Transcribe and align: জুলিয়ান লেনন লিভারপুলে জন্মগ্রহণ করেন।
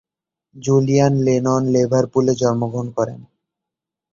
জুলিয়ান 0.55 1.13
লেনন 1.25 1.61
লিভারপুলে 1.73 2.33
জন্মগ্রহণ 2.41 2.87
করেন। 2.97 3.19